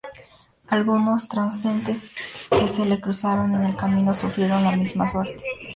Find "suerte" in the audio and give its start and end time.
5.05-5.43